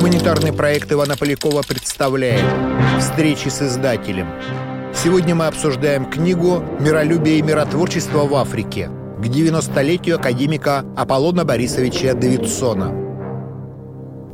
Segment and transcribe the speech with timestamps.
[0.00, 2.42] Гуманитарный проект Ивана Полякова представляет
[2.98, 4.28] «Встречи с издателем».
[4.94, 12.94] Сегодня мы обсуждаем книгу «Миролюбие и миротворчество в Африке» к 90-летию академика Аполлона Борисовича Давидсона.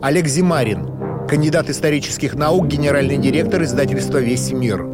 [0.03, 4.87] Олег Зимарин, кандидат исторических наук, генеральный директор издательства «Весь мир».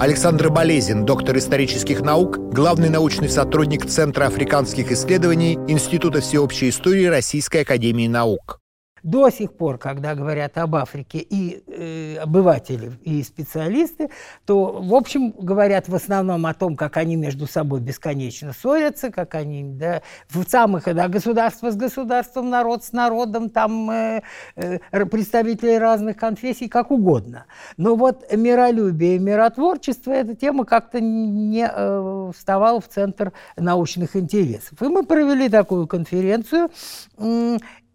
[0.00, 7.60] Александр Болезин, доктор исторических наук, главный научный сотрудник Центра африканских исследований Института всеобщей истории Российской
[7.60, 8.63] академии наук.
[9.04, 14.08] До сих пор, когда говорят об Африке и э, обыватели, и специалисты,
[14.46, 19.34] то, в общем, говорят в основном о том, как они между собой бесконечно ссорятся, как
[19.34, 20.00] они, да,
[20.30, 24.22] в самых, да, государство с государством, народ с народом, там э,
[24.56, 27.44] э, представители разных конфессий, как угодно.
[27.76, 34.80] Но вот миролюбие миротворчество, эта тема как-то не э, вставала в центр научных интересов.
[34.80, 36.70] И мы провели такую конференцию,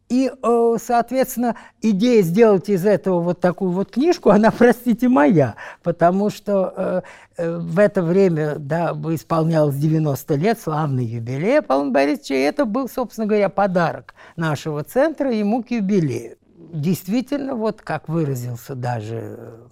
[0.10, 6.32] и, э, соответственно, идея сделать из этого вот такую вот книжку, она, простите, моя, потому
[6.32, 7.02] что э,
[7.38, 12.90] э, в это время, да, исполнялось 90 лет, славный юбилей Павла Борисовича, и это был,
[12.90, 16.39] собственно говоря, подарок нашего центра ему к юбилею
[16.72, 19.68] действительно, вот как выразился даже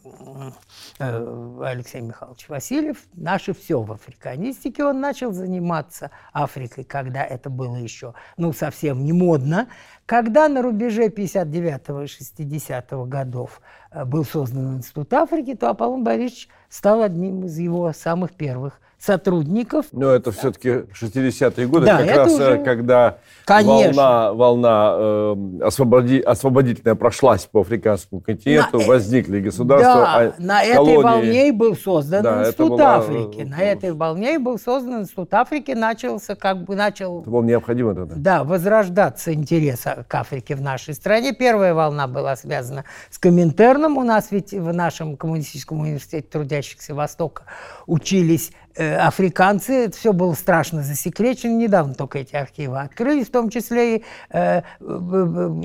[0.99, 4.83] э, Алексей Михайлович Васильев, наше все в африканистике.
[4.83, 9.67] Он начал заниматься Африкой, когда это было еще, ну, совсем не модно.
[10.05, 16.49] Когда на рубеже 59 и 60 годов э, был создан Институт Африки, то Аполлон Борисович
[16.69, 19.85] стал одним из его самых первых сотрудников.
[19.91, 22.43] Но это все-таки 60-е годы, да, как раз уже...
[22.43, 23.93] Э, когда Конечно.
[23.93, 29.93] волна, волна э, освободи, освободительная прошлась по африканскому континенту, на, э, возникли государства.
[29.93, 30.93] Да, а на колонии...
[30.93, 32.95] этой волне был создан да, Институт была...
[32.97, 33.41] Африки.
[33.41, 37.21] На этой волне был создан Институт Африки, начался как бы начал...
[37.21, 38.15] Это было необходимо тогда.
[38.17, 41.33] Да, возрождаться интерес к Африке в нашей стране.
[41.33, 43.97] Первая волна была связана с Коминтерном.
[43.97, 47.43] У нас ведь в нашем коммунистическом университете трудящихся Востока
[47.85, 53.49] учились Э, африканцы, это все было страшно засекречено, недавно только эти архивы открылись, в том
[53.49, 54.61] числе и э,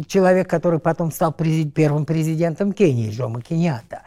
[0.07, 4.03] человек, который потом стал президент, первым президентом Кении, Джома Кеньята.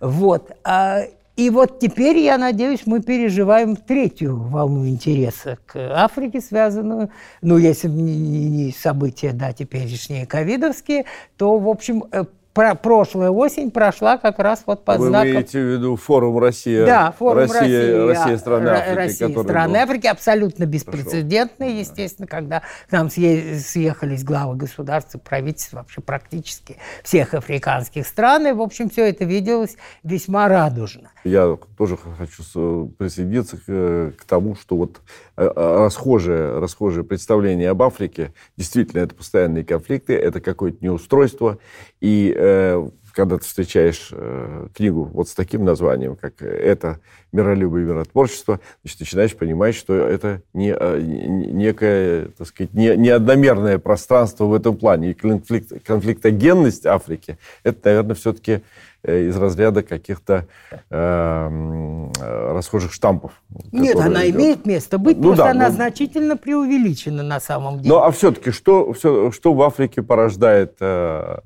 [0.00, 0.50] Вот.
[0.64, 1.02] А,
[1.36, 7.10] и вот теперь, я надеюсь, мы переживаем третью волну интереса к Африке, связанную,
[7.42, 11.04] ну, если не, не события, да, теперешние ковидовские,
[11.36, 12.24] то, в общем, э,
[12.56, 15.26] про прошлая осень прошла как раз вот под Вы знаком...
[15.26, 16.86] Вы имеете в виду форум Россия?
[16.86, 18.96] Да, форум Россия, Россия, Россия страны Африки.
[18.96, 21.80] Россия, страны Африки, абсолютно беспрецедентный, Прошел.
[21.80, 28.52] естественно, когда к нам съехались главы государств и правительств вообще практически всех африканских стран, и,
[28.52, 31.10] в общем, все это виделось весьма радужно.
[31.24, 35.02] Я тоже хочу присоединиться к, к тому, что вот
[35.36, 41.58] э, э, расхожее, расхожее представление об Африке, действительно, это постоянные конфликты, это какое-то неустройство,
[42.00, 47.00] и э, когда ты встречаешь э, книгу вот с таким названием, как «Это
[47.32, 53.08] миролюбие и миротворчество», значит, начинаешь понимать, что это не, э, некое, так сказать, не, не
[53.08, 55.12] одномерное пространство в этом плане.
[55.12, 58.60] И конфликт, конфликтогенность Африки, это, наверное, все-таки
[59.06, 60.46] из разряда каких-то
[60.90, 62.08] э,
[62.52, 63.32] расхожих штампов.
[63.70, 64.36] Нет, она идет.
[64.36, 65.74] имеет место быть, ну, просто да, она но...
[65.74, 67.94] значительно преувеличена на самом деле.
[67.94, 71.38] Ну, а все-таки что, все, что в Африке порождает э,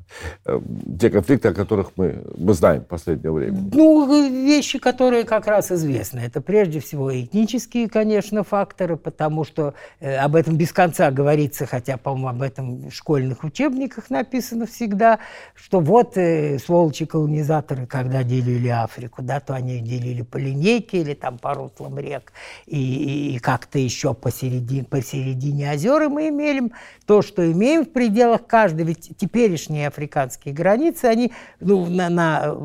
[0.46, 0.60] э,
[0.98, 3.58] те конфликты, о которых мы, мы знаем в последнее время?
[3.72, 6.20] Ну, вещи, которые как раз известны.
[6.20, 11.98] Это прежде всего этнические, конечно, факторы, потому что э, об этом без конца говорится, хотя,
[11.98, 15.18] по-моему, об этом в школьных учебниках написано всегда,
[15.54, 21.00] что вот э, сволочи колонизаторы колонизаторы, когда делили Африку, да, то они делили по линейке
[21.00, 22.32] или там по руслам рек
[22.66, 26.08] и, и как-то еще посередине, посередине озер.
[26.08, 26.72] Мы имеем
[27.06, 28.84] то, что имеем в пределах каждой.
[28.84, 32.56] Ведь теперешние африканские границы, они ну, на, на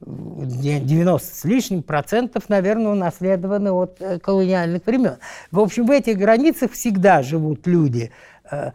[0.00, 5.16] 90 с лишним процентов, наверное, унаследованы от э, колониальных времен.
[5.50, 8.12] В общем, в этих границах всегда живут люди,
[8.50, 8.72] э,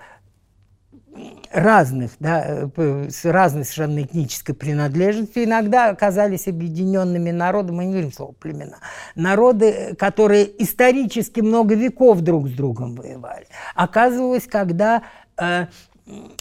[1.51, 8.11] разных, да, э, с разной совершенно этнической принадлежностью, иногда оказались объединенными народами, мы не говорим
[8.11, 8.77] слово племена,
[9.15, 13.45] народы, которые исторически много веков друг с другом воевали.
[13.75, 15.03] Оказывалось, когда
[15.37, 15.67] э,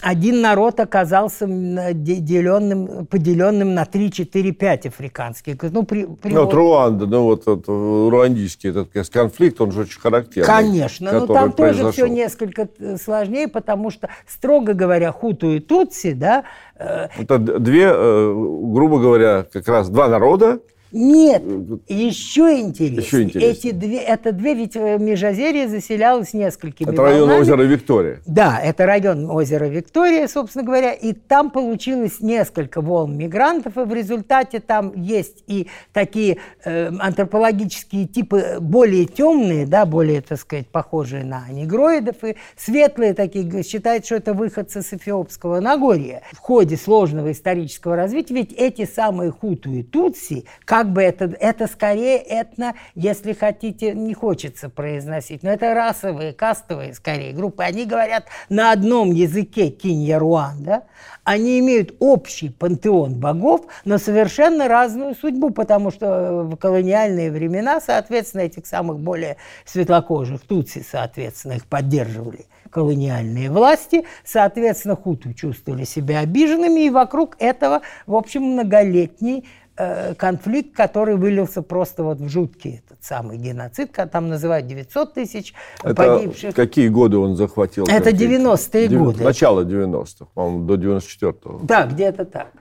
[0.01, 5.55] один народ оказался деленным, поделенным на 3, 4, 5 африканских.
[5.61, 6.33] Ну, при, при...
[6.33, 10.47] ну вот Руанда, ну вот этот, руандийский этот конфликт, он же очень характерный.
[10.47, 11.85] Конечно, но там произошел.
[11.85, 16.43] тоже все несколько э, сложнее, потому что, строго говоря, хуту и тутси, да...
[16.75, 20.59] Э, Это две, э, грубо говоря, как раз два народа,
[20.93, 21.41] Нет,
[21.87, 23.01] еще интереснее.
[23.01, 23.51] Еще интереснее.
[23.51, 27.41] Эти две, это две, ведь э, Межозерье заселялось несколькими Это район волнами.
[27.41, 28.21] озера Виктория.
[28.27, 33.91] Да, это район озера Виктория, собственно говоря, и там получилось несколько волн мигрантов, и в
[33.91, 41.23] результате там есть и такие э, антропологические типы более темные, да, более, так сказать, похожие
[41.23, 46.21] на негроидов, и светлые такие, считают, что это выходцы с Эфиопского Нагорья.
[46.33, 51.67] В ходе сложного исторического развития, ведь эти самые хуту и тутси, как бы это, это
[51.67, 58.25] скорее этно, если хотите, не хочется произносить, но это расовые, кастовые скорее группы, они говорят
[58.49, 60.83] на одном языке киньяруан, да,
[61.23, 68.41] они имеют общий пантеон богов, но совершенно разную судьбу, потому что в колониальные времена, соответственно,
[68.41, 76.87] этих самых более светлокожих тутси, соответственно, их поддерживали колониальные власти, соответственно, хуту чувствовали себя обиженными,
[76.87, 79.45] и вокруг этого, в общем, многолетний
[79.77, 85.13] э, конфликт, который вылился просто вот в жуткий этот самый геноцид, как там называют 900
[85.13, 85.53] тысяч
[85.83, 86.55] Это погибших.
[86.55, 87.83] какие годы он захватил?
[87.85, 88.33] Это конфликт?
[88.33, 89.23] 90-е Дев- годы.
[89.23, 91.59] Начало 90-х, по-моему, до 94-го.
[91.63, 92.51] Да, где-то так.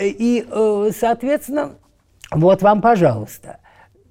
[0.00, 1.72] И, э, соответственно,
[2.30, 3.58] вот вам, пожалуйста.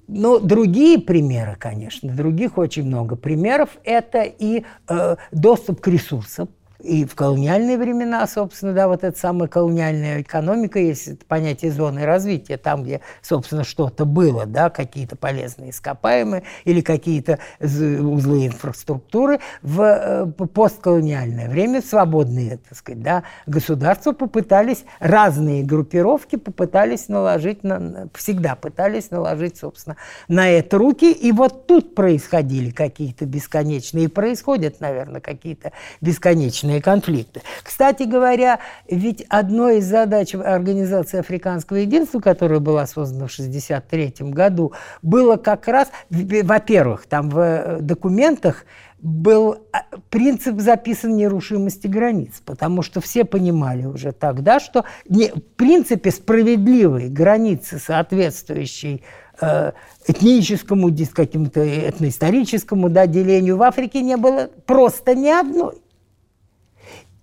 [0.07, 6.49] Но другие примеры, конечно, других очень много примеров, это и э, доступ к ресурсам.
[6.83, 12.57] И в колониальные времена, собственно, да, вот эта самая колониальная экономика, есть понятие зоны развития,
[12.57, 19.39] там, где, собственно, что-то было, да, какие-то полезные ископаемые или какие-то узлы инфраструктуры.
[19.61, 27.79] В э, постколониальное время свободные, так сказать, да, государства попытались, разные группировки попытались наложить, на,
[27.79, 29.97] на- всегда пытались наложить, собственно,
[30.27, 31.11] на это руки.
[31.11, 37.41] И вот тут происходили какие-то бесконечные, и происходят, наверное, какие-то бесконечные конфликты.
[37.63, 44.73] Кстати говоря, ведь одной из задач Организации Африканского единства, которая была создана в 1963 году,
[45.01, 48.65] было как раз, во-первых, там в э, документах
[49.01, 55.41] был а, принцип записан нерушимости границ, потому что все понимали уже тогда, что не, в
[55.55, 59.01] принципе справедливые границы, соответствующие
[59.41, 59.71] э,
[60.07, 65.81] этническому, дис- какому-то этноисторическому да, делению в Африке не было просто ни одной.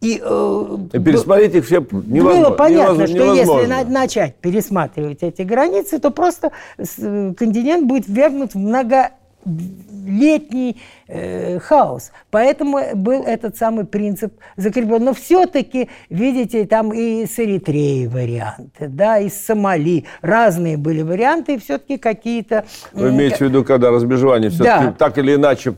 [0.00, 2.40] И, э, И пересмотреть их все невозможно.
[2.42, 6.52] было понятно, невозможно- что если на- начать пересматривать эти границы, то просто
[7.36, 8.58] континент будет ввергнут в
[9.44, 10.76] многолетний
[11.08, 12.12] э, хаос.
[12.30, 15.02] Поэтому был этот самый принцип закреплен.
[15.04, 21.54] Но все-таки, видите, там и с Эритреей варианты, да, и с Сомали разные были варианты,
[21.54, 22.64] и все-таки какие-то...
[22.92, 24.94] Вы имеете в виду, когда разбежевание все-таки Да.
[24.96, 25.74] так или иначе,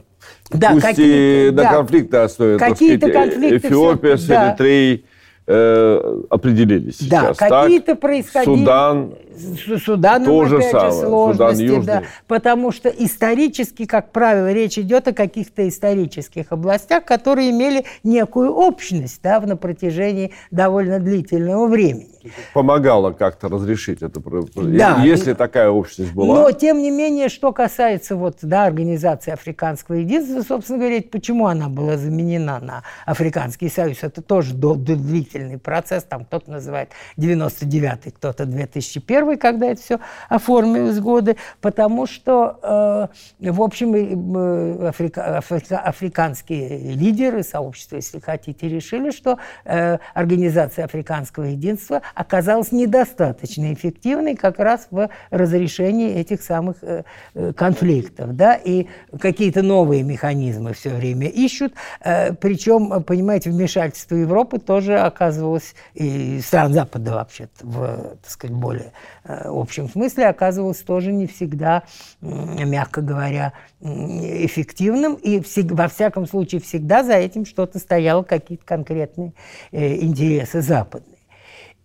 [0.51, 1.69] Да, пусть и какие-то- до да.
[1.75, 4.49] конфликта так Какие-то сказать, конфликты Эфиопия всё- с да.
[4.51, 5.05] Эритреей
[5.47, 7.37] э, определились Да, сейчас.
[7.39, 8.57] какие-то происходили...
[8.59, 10.91] Судан, С Суданом, То же опять самое.
[10.91, 11.87] же, Судан сложности, Южный.
[11.87, 18.53] да, потому что исторически, как правило, речь идет о каких-то исторических областях, которые имели некую
[18.53, 22.09] общность да, на протяжении довольно длительного времени.
[22.53, 24.21] помогала как-то разрешить это.
[24.55, 25.03] Да.
[25.03, 26.35] Если такая общность была.
[26.43, 31.69] Но, тем не менее, что касается вот, да, Организации Африканского единства, собственно говоря, почему она
[31.69, 39.20] была заменена на Африканский союз, это тоже длительный процесс, там кто-то называет 99-й, кто-то 2001
[39.37, 43.09] когда это все оформилось годы, потому что,
[43.41, 50.85] э, в общем, э, африка- африка- африканские лидеры, сообщества, если хотите, решили, что э, Организация
[50.85, 57.05] Африканского единства оказалась недостаточно эффективной как раз в разрешении этих самых э,
[57.35, 58.87] э, конфликтов, да, и
[59.19, 66.73] какие-то новые механизмы все время ищут, э, причем, понимаете, вмешательство Европы тоже оказывалось, и стран
[66.73, 68.93] Запада вообще в, так сказать, более
[69.25, 71.85] общем смысле оказывалось тоже не всегда,
[72.21, 79.33] мягко говоря, эффективным, и во всяком случае всегда за этим что-то стояло, какие-то конкретные
[79.73, 81.20] э, интересы западные.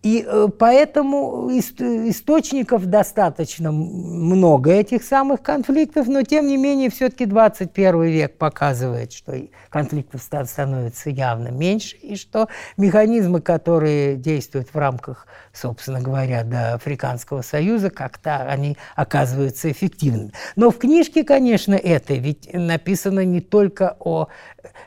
[0.06, 7.26] И э, поэтому ист- источников достаточно много этих самых конфликтов, но тем не менее все-таки
[7.26, 9.34] 21 век показывает, что
[9.68, 12.46] конфликтов ста- становится явно меньше, и что
[12.76, 20.30] механизмы, которые действуют в рамках, собственно говоря, до Африканского союза, как-то они оказываются эффективными.
[20.54, 24.28] Но в книжке, конечно, это ведь написано не только о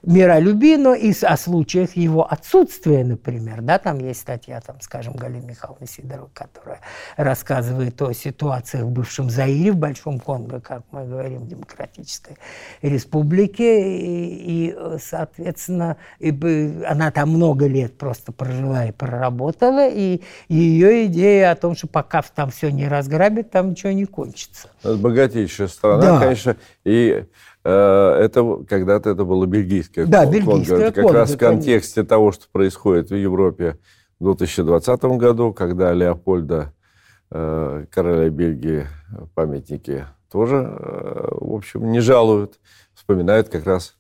[0.04, 3.62] миролюбии, но и о случаях его отсутствия, например.
[3.62, 6.80] Да, там есть статья, там, скажем, скажем, Галины Михайловны Сидоровой, которая
[7.18, 12.38] рассказывает о ситуации в бывшем Заире, в Большом Конго, как мы говорим, Демократической
[12.82, 13.98] Республике.
[13.98, 16.30] И, и соответственно, и,
[16.88, 21.88] она там много лет просто прожила и проработала, и, и ее идея о том, что
[21.88, 24.70] пока там все не разграбит, там ничего не кончится.
[24.84, 26.20] Это богатейшая страна, да.
[26.20, 27.26] конечно, и
[27.64, 30.38] э, это когда-то это было бельгийское да, Конго.
[30.38, 32.10] Бельгийское это как Конго, раз в контексте конечно.
[32.10, 33.78] того, что происходит в Европе
[34.20, 36.74] в 2020 году, когда Леопольда,
[37.32, 38.88] э, короля Бельгии,
[39.34, 42.60] памятники тоже, э, в общем, не жалуют,
[42.94, 43.96] вспоминают как раз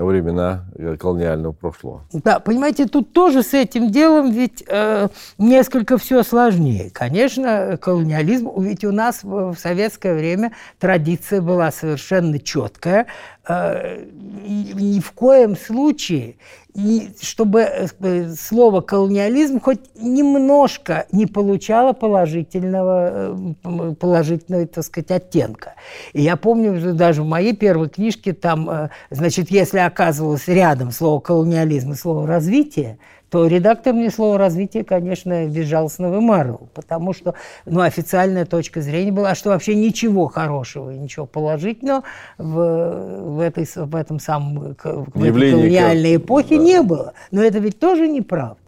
[0.00, 2.04] времена э, колониального прошлого.
[2.12, 5.08] Да, понимаете, тут тоже с этим делом ведь э,
[5.38, 6.90] несколько все сложнее.
[6.90, 13.06] Конечно, колониализм, ведь у нас в советское время традиция была совершенно четкая.
[13.46, 14.04] Э,
[14.44, 16.36] ни в коем случае
[16.74, 25.74] и чтобы э, слово колониализм хоть немножко не получало положительного, э, положительного, так сказать, оттенка.
[26.14, 31.20] И я помню даже в моей первой книжке там, э, значит, если оказывалось рядом слово
[31.20, 32.98] колониализм и слово развитие,
[33.32, 37.32] то редактор мне слово развитие, конечно, безжалостно вымарывал, потому что
[37.64, 42.02] ну, официальная точка зрения была, что вообще ничего хорошего и ничего положительного
[42.36, 46.62] в, в, этой, в этом самом в этой колониальной эпохе да.
[46.62, 47.14] не было.
[47.30, 48.58] Но это ведь тоже неправда.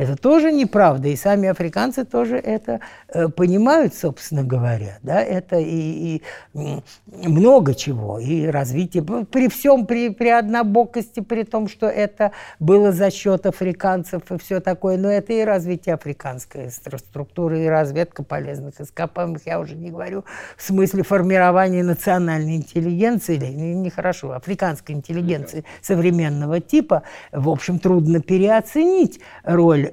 [0.00, 4.96] Это тоже неправда, и сами африканцы тоже это э, понимают, собственно говоря.
[5.02, 5.20] Да?
[5.20, 6.22] Это и,
[6.54, 9.02] и много чего, и развитие.
[9.02, 14.60] При всем, при, при однобокости, при том, что это было за счет африканцев и все
[14.60, 20.24] такое, но это и развитие африканской структуры, и разведка полезных ископаемых, я уже не говорю
[20.56, 27.02] в смысле формирования национальной интеллигенции, или нехорошо, африканской интеллигенции современного типа,
[27.32, 29.89] в общем, трудно переоценить роль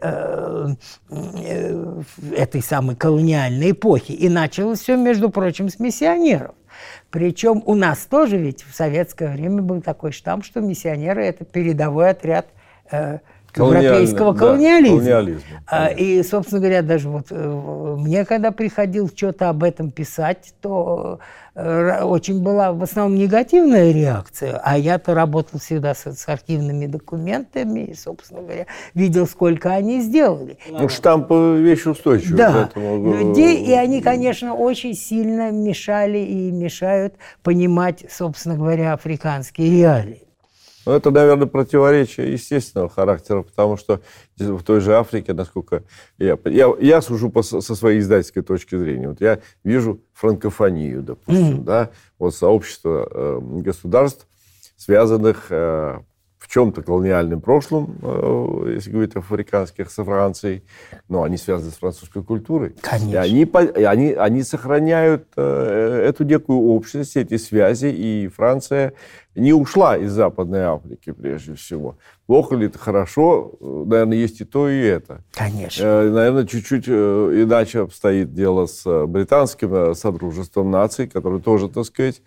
[2.32, 4.12] этой самой колониальной эпохи.
[4.12, 6.56] И началось все, между прочим, с миссионеров.
[7.10, 12.10] Причем у нас тоже ведь в советское время был такой штамп, что миссионеры– это передовой
[12.10, 12.48] отряд
[12.92, 13.20] э,
[13.58, 15.00] европейского колониализма.
[15.00, 19.92] Да, колониализма а, и, собственно говоря, даже вот э, мне, когда приходил что-то об этом
[19.92, 21.20] писать, то
[21.56, 27.82] э, очень была в основном негативная реакция, а я-то работал всегда с, с архивными документами
[27.82, 30.58] и, собственно говоря, видел, сколько они сделали.
[30.70, 32.38] Ну, штамп вещь устойчивая.
[32.38, 33.14] Да, поэтому...
[33.14, 40.27] людей, и они, конечно, очень сильно мешали и мешают понимать, собственно говоря, африканские реалии.
[40.88, 44.00] Но это, наверное, противоречие естественного характера, потому что
[44.38, 45.84] в той же Африке, насколько
[46.18, 46.38] я...
[46.46, 49.10] Я, я сужу по, со своей издательской точки зрения.
[49.10, 51.64] Вот я вижу франкофонию, допустим, mm-hmm.
[51.66, 54.28] да, вот сообщество э, государств,
[54.78, 56.00] связанных э,
[56.48, 60.64] в чем-то колониальным прошлым, э, если говорить о африканских, со Францией,
[61.10, 62.74] но они связаны с французской культурой.
[62.82, 63.12] Конечно.
[63.12, 63.42] И они,
[63.76, 68.94] и они, они сохраняют э, эту некую общность, эти связи, и Франция
[69.36, 71.98] не ушла из Западной Африки, прежде всего.
[72.28, 75.24] Плохо ли это, хорошо, наверное, есть и то, и это.
[75.34, 75.84] Конечно.
[75.84, 82.22] Э, наверное, чуть-чуть иначе обстоит дело с британским Содружеством наций, которое тоже, так сказать,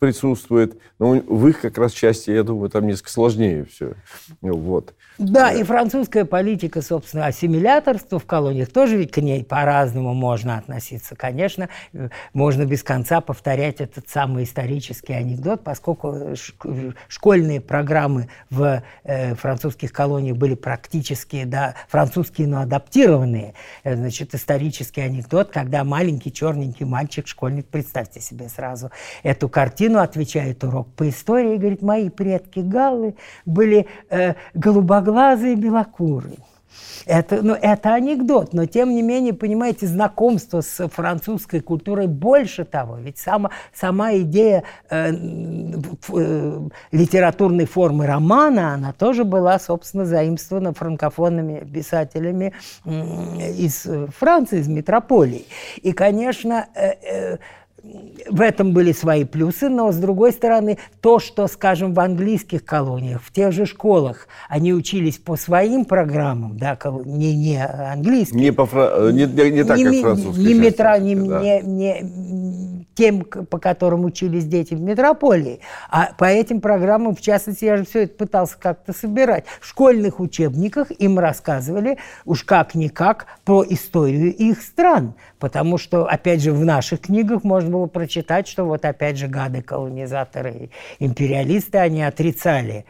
[0.00, 0.80] присутствует.
[0.98, 3.92] Но в их как раз части, я думаю, там несколько сложнее все.
[4.40, 4.94] Вот.
[5.18, 11.14] Да, и французская политика, собственно, ассимиляторства в колониях, тоже ведь к ней по-разному можно относиться.
[11.14, 11.68] Конечно,
[12.32, 16.34] можно без конца повторять этот самый исторический анекдот, поскольку
[17.08, 23.52] школьные программы в э, французских колониях были практически да, французские, но адаптированные.
[23.84, 28.90] Э, значит, исторический анекдот, когда маленький черненький мальчик, школьник, представьте себе сразу
[29.22, 36.38] эту картину, отвечает урок по истории, говорит, мои предки галлы были э, голубоглазые белокурый.
[37.06, 42.96] Это, ну, это анекдот, но тем не менее, понимаете, знакомство с французской культурой больше того.
[42.98, 46.60] Ведь сама, сама идея э, э,
[46.92, 52.52] литературной формы романа, она тоже была, собственно, заимствована франкофонными писателями
[52.84, 52.90] э,
[53.52, 55.46] из Франции, из метрополии.
[55.82, 57.38] И, конечно, э, э,
[58.28, 63.22] в этом были свои плюсы, но с другой стороны, то, что, скажем, в английских колониях,
[63.22, 68.38] в тех же школах, они учились по своим программам, да, не, не английским.
[68.38, 68.64] Не, по,
[69.10, 70.44] не, не, не так, не, как французский.
[70.44, 71.40] Не, метро, не, да.
[71.40, 72.59] не, не
[73.00, 77.86] тем, по которым учились дети в метрополии, а по этим программам, в частности, я же
[77.86, 79.46] все это пытался как-то собирать.
[79.62, 86.52] В школьных учебниках им рассказывали уж как-никак про историю их стран, потому что, опять же,
[86.52, 92.02] в наших книгах можно было прочитать, что вот опять же гады колонизаторы и империалисты, они
[92.02, 92.84] отрицали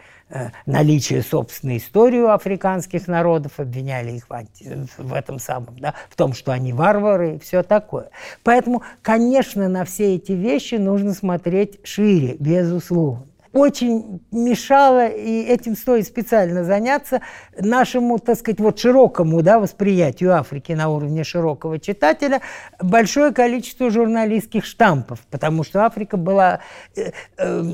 [0.66, 6.16] наличие собственной истории у африканских народов, обвиняли их в, анти, в этом самом, да, в
[6.16, 8.10] том, что они варвары и все такое.
[8.42, 16.06] Поэтому, конечно, на все эти вещи нужно смотреть шире, безусловно очень мешало, и этим стоит
[16.06, 17.20] специально заняться,
[17.58, 22.40] нашему, так сказать, вот широкому да, восприятию Африки на уровне широкого читателя
[22.80, 26.60] большое количество журналистских штампов, потому что Африка была
[26.94, 27.72] э, э,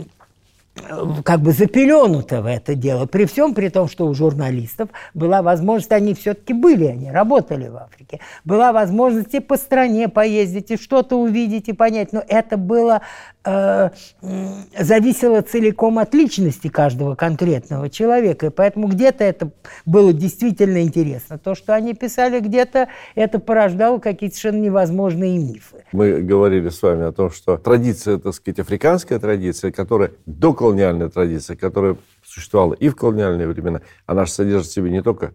[1.24, 5.92] как бы запеленута в это дело, при всем при том, что у журналистов была возможность,
[5.92, 11.18] они все-таки были, они работали в Африке, была возможность и по стране поездить, и что-то
[11.18, 13.02] увидеть, и понять, но это было
[13.35, 18.46] э, зависело целиком от личности каждого конкретного человека.
[18.46, 19.50] И поэтому где-то это
[19.84, 21.38] было действительно интересно.
[21.38, 25.84] То, что они писали, где-то это порождало какие-то совершенно невозможные мифы.
[25.92, 31.56] Мы говорили с вами о том, что традиция, так сказать, африканская традиция, которая доколониальная традиция,
[31.56, 35.34] которая существовала и в колониальные времена, она же содержит в себе не только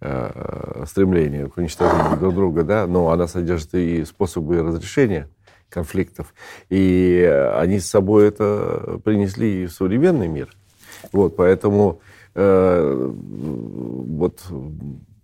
[0.00, 5.28] э, стремление к уничтожению друг друга, да, но она содержит и способы разрешения
[5.68, 6.34] конфликтов.
[6.68, 7.22] И
[7.54, 10.48] они с собой это принесли и в современный мир.
[11.12, 12.00] Вот, поэтому
[12.34, 14.40] э, вот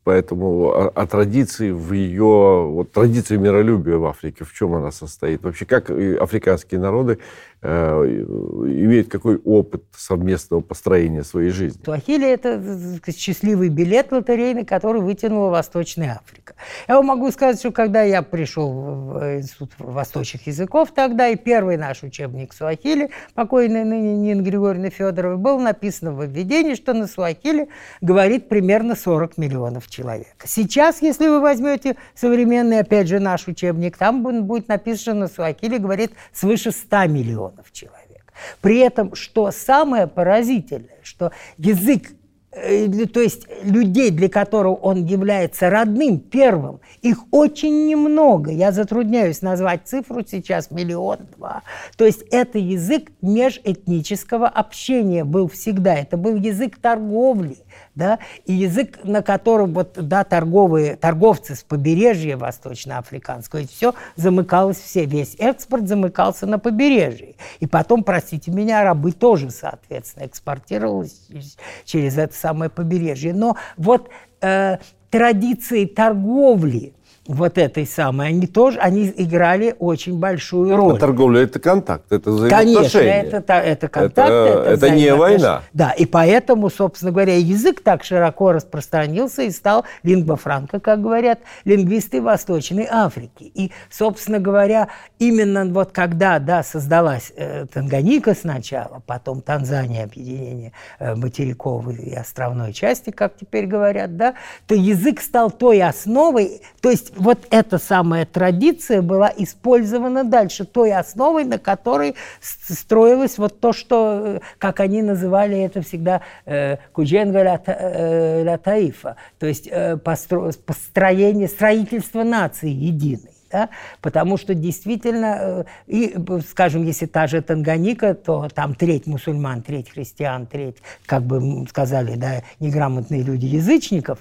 [0.04, 2.68] Поэтому о, о традиции в ее...
[2.68, 5.42] Вот традиция миролюбия в Африке, в чем она состоит?
[5.42, 7.18] Вообще, как африканские народы
[7.66, 11.80] Э, имеют какой опыт совместного построения своей жизни.
[11.82, 12.62] Суахили– это
[13.10, 16.56] счастливый билет лотерейный, который вытянула Восточная Африка.
[16.88, 21.78] Я вам могу сказать, что когда я пришел в Институт восточных языков тогда, и первый
[21.78, 27.70] наш учебник Суахили, покойный ныне Нина Григорьевна Федорова, был написано в введении, что на Суахили
[28.02, 30.34] говорит примерно 40 миллионов человек.
[30.44, 36.72] Сейчас, если вы возьмете современный, опять же, наш учебник, там будет написано, Суахили говорит свыше
[36.72, 38.32] 100 миллионов человек.
[38.60, 42.10] При этом, что самое поразительное, что язык
[42.54, 48.50] то есть людей, для которого он является родным, первым, их очень немного.
[48.50, 51.62] Я затрудняюсь назвать цифру сейчас миллион-два.
[51.96, 55.94] То есть это язык межэтнического общения был всегда.
[55.94, 57.58] Это был язык торговли
[57.94, 64.78] да, и язык, на котором вот, да, торговые, торговцы с побережья восточноафриканского, и все замыкалось
[64.78, 67.36] все, весь экспорт замыкался на побережье.
[67.60, 73.32] И потом, простите меня, рабы тоже, соответственно, экспортировались через это самое побережье.
[73.32, 74.10] Но вот
[74.42, 74.76] э,
[75.10, 76.92] традиции торговли,
[77.26, 80.96] вот этой самой, они тоже, они играли очень большую роль.
[80.96, 83.20] А торговля– это контакт, это взаимоотношения.
[83.20, 85.62] Конечно, это, это контакт, это, это, это не война.
[85.72, 91.40] Да, и поэтому, собственно говоря, язык так широко распространился и стал лингва франка, как говорят
[91.64, 93.44] лингвисты Восточной Африки.
[93.54, 101.14] И, собственно говоря, именно вот когда, да, создалась э, Танганика сначала, потом Танзания, объединение э,
[101.14, 104.34] материковой и островной части, как теперь говорят, да,
[104.66, 110.92] то язык стал той основой, то есть вот эта самая традиция была использована дальше, той
[110.92, 117.42] основой, на которой строилось вот то, что, э, как они называли это всегда, э, кудженга
[117.42, 123.30] ля таифа, то есть э, построение, строительство нации единой.
[123.50, 123.68] Да?
[124.00, 126.16] Потому что действительно, и,
[126.48, 132.16] скажем, если та же Танганика, то там треть мусульман, треть христиан, треть, как бы сказали,
[132.16, 134.18] да, неграмотные люди язычников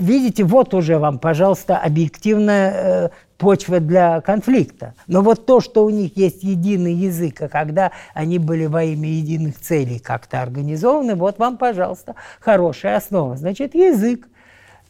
[0.00, 3.08] видите, вот уже вам, пожалуйста, объективная э,
[3.38, 4.94] почва для конфликта.
[5.06, 9.08] Но вот то, что у них есть единый язык, а когда они были во имя
[9.08, 13.36] единых целей как-то организованы, вот вам, пожалуйста, хорошая основа.
[13.36, 14.28] Значит, язык,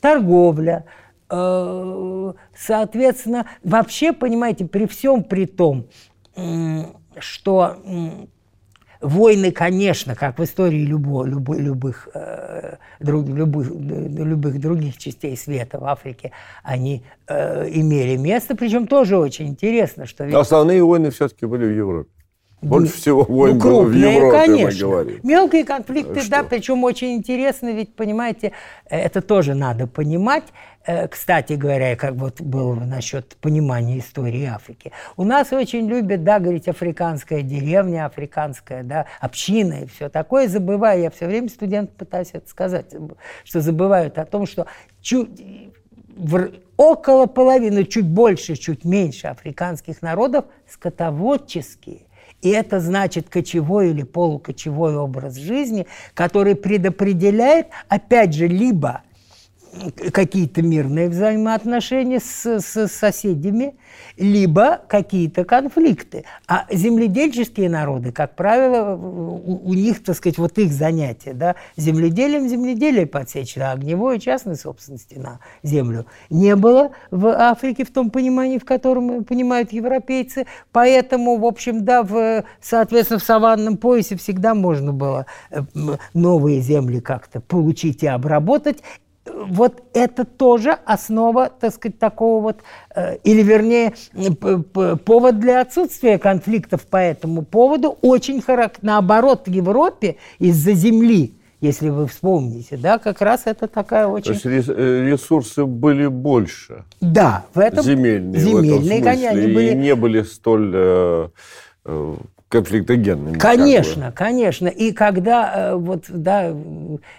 [0.01, 0.85] торговля,
[1.31, 5.87] э, соответственно, вообще, понимаете, при всем при том,
[6.37, 6.85] э,
[7.18, 7.77] что
[9.00, 15.78] Войны, конечно, как в истории любо, любо, любых, э, друг, любых, любых других частей света
[15.78, 16.32] в Африке,
[16.62, 18.54] они э, имели место.
[18.54, 20.24] Причем тоже очень интересно, что...
[20.24, 20.34] Ведь...
[20.34, 22.10] Основные войны все-таки были в Европе.
[22.62, 24.87] Больше всего войн ну, было в Европе, конечно.
[24.87, 25.20] мы говорим.
[25.23, 26.31] Мелкие конфликты, Что?
[26.31, 28.53] да, причем очень интересно, ведь, понимаете,
[28.85, 30.44] это тоже надо понимать.
[30.85, 34.92] Э, кстати говоря, как вот было насчет понимания истории Африки.
[35.16, 40.46] У нас очень любят, да, говорить африканская деревня, африканская, да, община и все такое.
[40.46, 42.94] Забывая, я все время студентам пытаюсь это сказать,
[43.44, 44.66] что забывают о том, что
[45.01, 45.73] чуть
[46.16, 52.07] в, около половины, чуть больше, чуть меньше африканских народов скотоводческие.
[52.42, 59.03] И это значит кочевой или полукочевой образ жизни, который предопределяет, опять же, либо
[60.12, 63.74] какие-то мирные взаимоотношения с, с соседями,
[64.16, 66.24] либо какие-то конфликты.
[66.46, 72.48] А земледельческие народы, как правило, у, у них, так сказать, вот их занятие, да, земледелием
[72.48, 78.59] земледелие подсечено, а огневой частной собственности на землю не было в Африке в том понимании,
[78.59, 80.46] в котором понимают европейцы.
[80.72, 85.61] Поэтому, в общем, да, в, соответственно, в саванном поясе всегда можно было э,
[86.14, 88.83] новые земли как-то получить и обработать
[89.46, 92.57] вот это тоже основа, так сказать, такого вот,
[92.94, 93.94] э, или вернее,
[95.05, 97.98] повод для отсутствия конфликтов по этому поводу.
[98.03, 98.92] Очень характерно.
[98.92, 104.38] Наоборот, в Европе из-за земли, если вы вспомните, да, как раз это такая очень...
[104.38, 106.85] То есть э, ресурсы были больше.
[107.00, 107.85] Да, в этом...
[107.85, 109.70] Земельные, земельные, в этом смысле, конечно, они были...
[109.70, 111.31] и не были столь...
[112.50, 113.38] Конфликтогенными.
[113.38, 114.16] Конечно, как бы.
[114.16, 114.66] конечно.
[114.66, 116.52] И когда э, вот, да,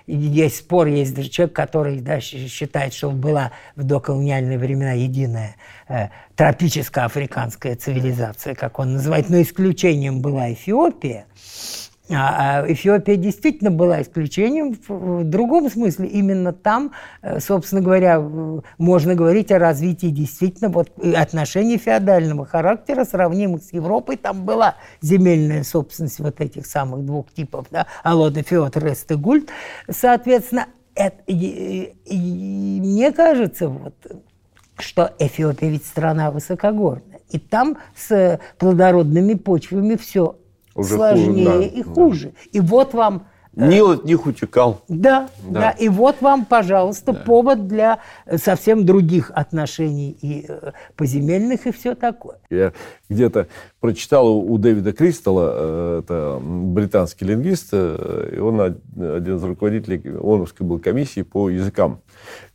[0.05, 5.55] есть спор, есть даже человек, который да, считает, что была в доколониальные времена единая
[5.87, 11.25] э, тропическая африканская цивилизация, как он называет, но исключением была Эфиопия.
[12.13, 16.07] А, а Эфиопия действительно была исключением в другом смысле.
[16.07, 18.19] Именно там, э, собственно говоря,
[18.77, 24.17] можно говорить о развитии действительно вот отношений феодального характера, сравнимых с Европой.
[24.17, 29.49] Там была земельная собственность вот этих самых двух типов, да, Алода, Феод, Рест и Гульт.
[29.89, 33.93] Соответственно, это, и, и, мне кажется, вот,
[34.77, 37.21] что Эфиопия ведь страна высокогорная.
[37.29, 40.35] И там с плодородными почвами все
[40.75, 42.25] уже сложнее хуже, да, и хуже.
[42.27, 42.49] Да.
[42.51, 44.81] И вот вам Э, Нил от них утекал.
[44.87, 45.69] Да, да, да.
[45.71, 47.19] И вот вам, пожалуйста, да.
[47.19, 52.37] повод для э, совсем других отношений и э, поземельных, и все такое.
[52.49, 52.71] Я
[53.09, 53.47] где-то
[53.81, 61.23] прочитал у Дэвида Кристалла, это британский лингвист, и он один из руководителей ОНовской был комиссии
[61.23, 62.01] по языкам.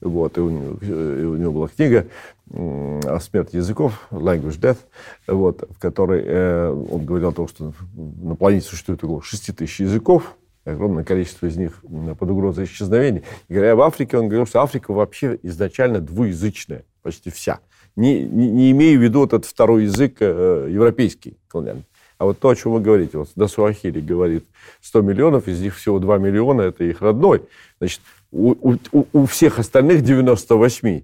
[0.01, 2.07] Вот, и у него, и у него была книга
[2.53, 4.79] о смерти языков, Language Death,
[5.27, 9.81] вот, в которой э, он говорил о том, что на планете существует около 6 тысяч
[9.81, 11.83] языков, огромное количество из них
[12.19, 13.23] под угрозой исчезновения.
[13.49, 17.61] И говоря об Африке, он говорил, что Африка вообще изначально двуязычная, почти вся.
[17.97, 21.87] Не, не, не имея в виду этот второй язык э, европейский колониальный.
[22.19, 24.47] А вот то, о чем вы говорите, вот Дасуахили говорит
[24.81, 27.43] 100 миллионов, из них всего 2 миллиона, это их родной.
[27.79, 28.55] Значит, у,
[28.93, 31.03] у, у всех остальных 98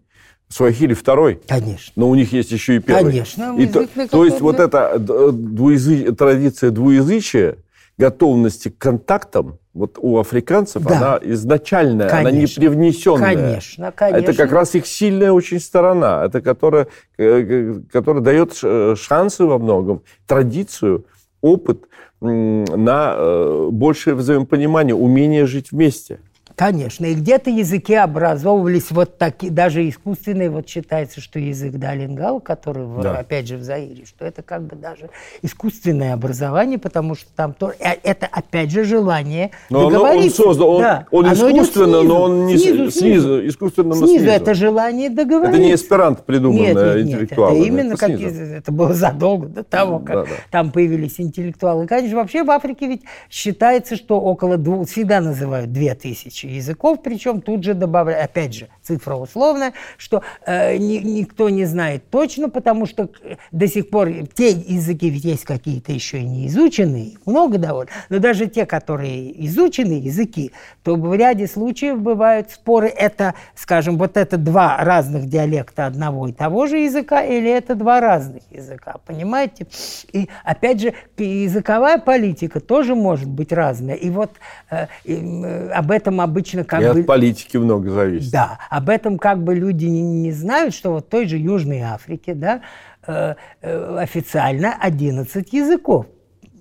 [0.53, 1.41] Суахили второй.
[1.49, 1.93] Конечно.
[1.97, 3.12] Но у них есть еще и первый.
[3.12, 3.57] Конечно.
[3.59, 6.12] И то, то есть вот эта двуязы...
[6.12, 7.57] традиция двуязычия,
[7.97, 10.97] готовности к контактам вот у африканцев да.
[10.97, 12.29] она изначальная, конечно.
[12.29, 13.35] она не привнесенная.
[13.35, 14.19] Конечно, конечно.
[14.19, 18.55] Это как раз их сильная очень сторона, это которая, э, которая дает
[18.99, 21.07] шансы во многом, традицию,
[21.41, 21.88] опыт
[22.21, 26.21] на э, большее взаимопонимание, умение жить вместе.
[26.57, 32.87] Конечно, и где-то языки образовывались вот такие, даже искусственные, вот считается, что язык Далингал, который,
[33.03, 33.19] да.
[33.19, 35.11] опять же, в Заире, что это как бы даже
[35.41, 40.43] искусственное образование, потому что там то, э, это, опять же, желание но договориться.
[40.43, 41.07] Он, он создал, он, да.
[41.11, 44.12] он искусственно, снизу, но он не снизу, снизу, искусственно, снизу.
[44.12, 44.27] снизу.
[44.27, 45.59] это желание договориться.
[45.59, 47.21] Это не эсперант придуманное нет, нет.
[47.21, 50.31] Нет, это именно это, как, это было задолго до того, как да, да.
[50.51, 51.87] там появились интеллектуалы.
[51.87, 57.00] Конечно, вообще в Африке ведь считается, что около двух, всегда называют две тысячи тысячи языков,
[57.02, 62.49] причем тут же добавляю, опять же, цифра условная, что э, ни, никто не знает точно,
[62.49, 63.09] потому что
[63.51, 68.18] до сих пор те языки ведь есть какие-то еще и не изученные, много довольно, но
[68.18, 74.37] даже те, которые изучены языки, то в ряде случаев бывают споры, это, скажем, вот это
[74.37, 79.66] два разных диалекта одного и того же языка или это два разных языка, понимаете?
[80.12, 83.95] И опять же, языковая политика тоже может быть разная.
[83.95, 84.31] И вот
[84.71, 87.01] э, э, об этом обычно как и бы...
[87.01, 88.33] от политики много зависит.
[88.33, 91.81] Да, об этом как бы люди не, не знают, что вот в той же Южной
[91.83, 92.62] Африке, да,
[93.07, 96.07] э, э, официально 11 языков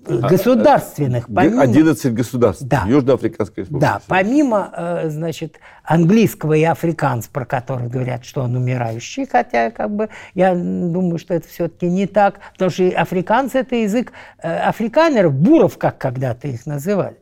[0.04, 1.26] государственных.
[1.32, 2.64] Помимо, 11 государств.
[2.64, 2.84] Да.
[2.86, 3.86] Южноафриканская республика.
[3.86, 9.94] Да, помимо, э, значит, английского и африканс, про который говорят, что он умирающий, хотя, как
[9.94, 14.12] бы, я думаю, что это все-таки не так, потому что африканцы– это язык
[14.42, 17.16] э, африканеров, буров, как когда-то их называли.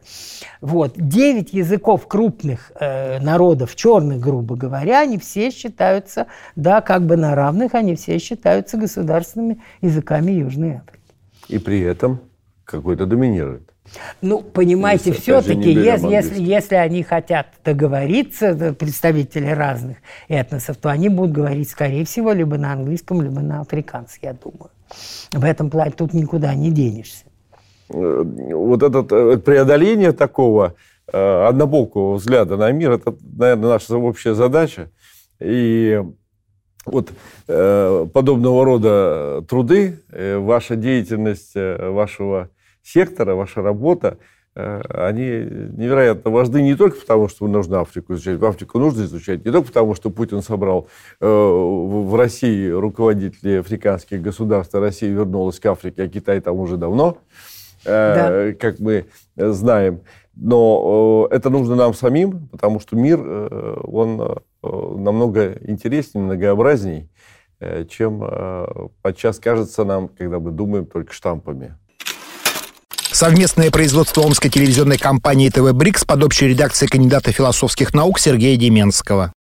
[0.61, 0.95] Вот.
[0.97, 7.35] Девять языков крупных э, народов, черных, грубо говоря, они все считаются, да, как бы на
[7.35, 11.01] равных, они все считаются государственными языками Южной Африки.
[11.49, 12.21] И при этом
[12.71, 13.71] какой-то доминирует.
[14.23, 19.97] Ну, понимаете, все-таки, если, если, если они хотят договориться, представители разных
[20.29, 24.71] этносов, то они будут говорить, скорее всего, либо на английском, либо на африканском, я думаю.
[25.33, 27.25] В этом плане тут никуда не денешься.
[27.93, 30.75] Э, вот это э, преодоление такого
[31.13, 32.93] э, однобокого взгляда на мир.
[32.93, 34.91] Это, наверное, наша общая задача.
[35.41, 36.01] И
[36.87, 37.11] вот
[37.47, 42.49] подобного рода труды, ваша деятельность вашего
[42.83, 44.19] сектора, ваша работа,
[44.55, 45.25] э, они
[45.77, 49.95] невероятно важны не только потому, что нужно Африку изучать, Африку нужно изучать, не только потому,
[49.95, 50.89] что Путин собрал
[51.21, 56.77] э, в России руководителей африканских государств, а Россия вернулась к Африке, а Китай там уже
[56.77, 57.19] давно,
[57.85, 58.59] э, да.
[58.59, 60.01] как мы знаем.
[60.35, 67.11] Но это нужно нам самим, потому что мир, он намного интереснее, многообразней,
[67.89, 71.75] чем подчас кажется нам, когда мы думаем только штампами.
[73.21, 79.35] Совместное производство Омской телевизионной компании ТВ «Брикс» под общей редакцией кандидата философских наук Сергея Деменского.